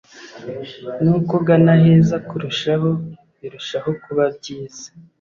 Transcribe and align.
ni 1.01 1.09
uko 1.15 1.31
ugana 1.39 1.71
aheza 1.77 2.15
kurushaho, 2.27 2.89
birushaho 3.39 3.89
kuba 4.03 4.23
byiza 4.37 4.87